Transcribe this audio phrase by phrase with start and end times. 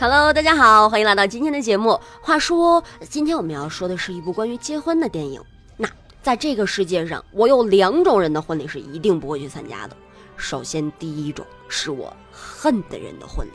[0.00, 2.00] Hello，大家好，欢迎来到今天的节目。
[2.22, 5.42] 话说，今天我们要说的是一部关于结婚的电影。
[5.76, 5.88] 那
[6.22, 9.96] 在这个世界上，我有两种人的婚礼是一定不会去参加的。
[10.36, 13.50] 首先，第一种是我恨的人的婚礼。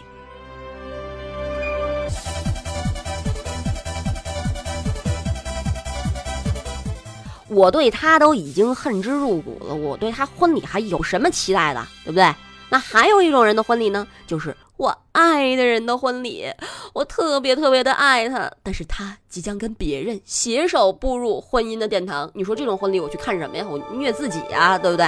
[7.47, 12.35] 我对他都已经恨之入骨了，我对他婚礼还有什么期待的，对不对？
[12.69, 16.45] 那还有一种人的婚礼呢，就是我爱的人的婚礼。
[16.91, 22.29] 我特别特别的爱他，但是他即将跟别人携手步入婚姻的殿堂。
[22.33, 23.65] 你说这种婚礼我去看什么呀？
[23.65, 25.07] 我虐自己呀，对不对？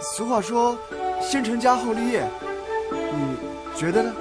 [0.00, 0.74] 俗话说，
[1.20, 2.26] 先成家后立业，
[2.90, 3.36] 你
[3.78, 4.14] 觉得呢？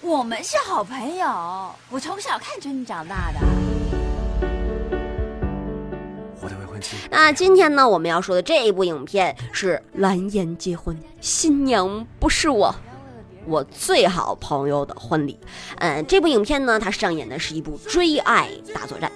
[0.00, 1.26] 我们是好朋友，
[1.90, 3.73] 我从小看着你长大的。
[7.10, 12.74] 那今天呢，我们要说的这一部影片是蓝颜结婚，新娘不是我，
[13.46, 15.38] 我最好朋友的婚礼。
[15.76, 19.10] 嗯，这部影片呢，它上演的是一部追爱大作战。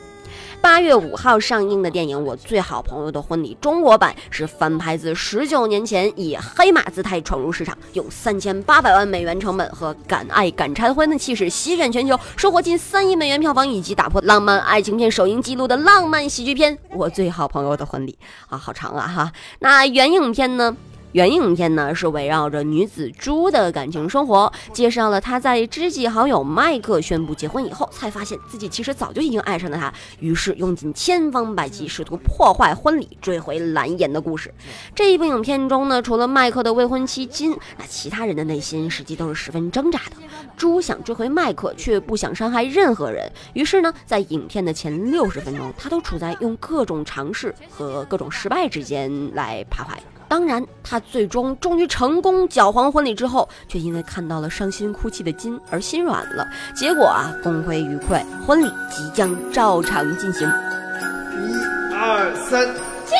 [0.60, 18.18] 八月五号上映的电影《我最好朋友的婚礼》中国版是翻拍自十九年前，以黑马姿态闯入市场，用三千八百万美元成本和敢爱敢拆婚的气势席卷全球，收获近三亿美元票房，以及打破浪漫爱情片首映纪录的浪漫喜剧片《我最好朋友的婚礼》
[18.54, 19.32] 啊，好长啊哈。
[19.60, 20.76] 那原影片呢？
[21.18, 34.54] 原影片呢是围绕着女子朱的感情生活，介绍了她在知己好友麦克宣布结婚以后，才发现自己其实早就已经爱上了他，于是用尽千方百计试图破坏婚礼，追回蓝颜的故事。
[34.94, 40.12] 这一部影片中呢，除了麦克的未婚妻金，那其他人的内心实际都是十分挣扎的。
[40.56, 49.98] 朱想追回麦克，却不想伤害任何人，于是呢，在影片的前六十分钟，他都处在用各种尝试和各种失败之间来徘徊。
[50.28, 56.46] 当然，他最终终于成功搅黄婚礼之后，却因为看到了伤心哭泣的金而心软了。
[56.76, 60.46] 结果啊，功亏一篑，婚礼即将照常进行。
[60.46, 62.68] 一、二、三，
[63.06, 63.16] 结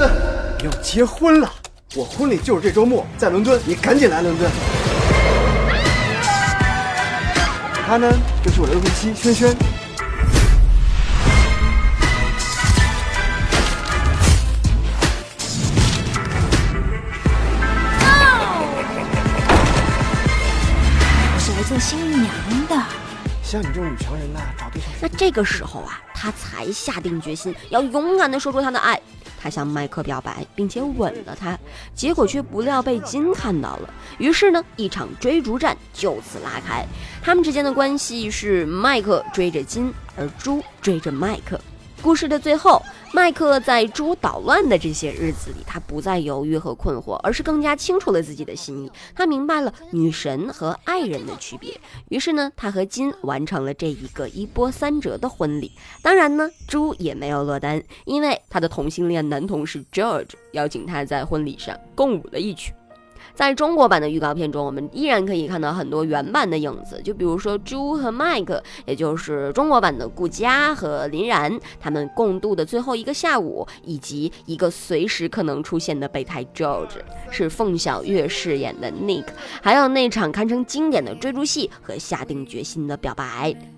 [0.00, 0.10] 婚！
[0.64, 1.48] 要结婚了，
[1.94, 4.50] 我婚礼就是这周末，在伦敦，你赶紧来伦敦。
[7.86, 8.12] 他呢，
[8.44, 9.14] 就是我的未婚妻
[21.78, 22.26] 萱萱。
[23.42, 24.90] 像你这种女强人呐，找对象。
[25.00, 28.98] 那这个时候啊，他才下定决心要勇敢的说出他的爱。
[29.38, 31.58] 他向麦克表白，并且吻了他，
[31.94, 33.90] 结果却不料被金看到了。
[34.18, 36.86] 于是呢，一场追逐战就此拉开。
[37.20, 41.60] 他们之间的关系是麦克追着金，而猪追着麦克。
[42.02, 42.82] 故事的最后，
[43.12, 48.90] 麦克在猪捣乱的这些日子里，他不再犹豫和困惑，而是更加清楚了自己的心意。
[49.14, 55.70] 他明白了女神和爱人的区别，于是呢，他和金完成了这一个一波三折的婚礼。
[56.02, 62.74] 当然呢，猪也没有落单，因为他的同性恋男同事 George 邀请他在婚礼上共舞了一曲。
[63.34, 77.00] 在中国版的预告片中，我们依然可以看到很多原版的影子，就比如说朱和麦克，也就是中国版的顾佳和林然，他们共度的最后一个下午，以及一个随时可能出现的备胎 George，
[77.30, 79.24] 是凤小岳饰演的 Nick，
[79.62, 83.71] 还有那场堪称经典的追逐戏和下定决心的表白。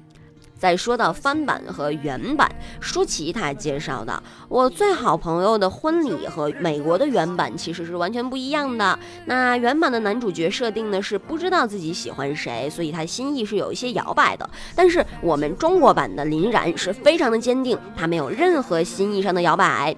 [0.65, 8.99] 在说到翻版和原版，舒淇她介绍的，我最好朋友的婚礼和美国的原版其实是完全不一样的。
[9.27, 14.49] 那原版的男主角设定呢是不知道自己喜欢谁，所以他心意是有一些摇摆的。
[14.75, 19.95] 但是我们中国版的林然是非常的坚定，他没有任何心意上的摇摆。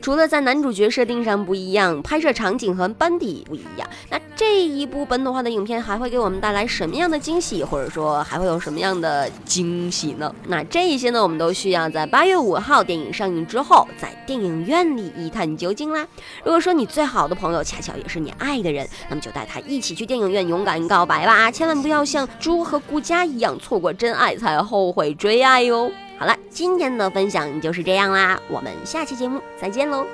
[0.00, 10.34] 除了在男主角设定上不一样，拍摄场景和班底不一样，那这一部本土化的影片还会给我们带来什么样的惊喜，或者说还会有什么样的惊喜呢？
[10.46, 16.06] 那这一些呢，我们都需要在八月五号电影上映之后，在电影院里一探究竟啦。
[16.44, 25.90] 如果说你最好的朋友恰巧也是你爱的人，那么就带他一起去电影院勇敢告白吧，千万不要像猪和顾佳一样错过真爱才后悔追爱哟。
[26.18, 30.04] 好了，今天的分享就是这样啦，我们下期节目再见喽。